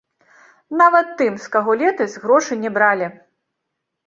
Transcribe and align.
Нават 0.81 1.11
тым, 1.19 1.37
з 1.43 1.51
каго 1.57 1.75
летась 1.83 2.17
грошы 2.25 2.59
не 2.63 2.73
бралі. 2.79 3.11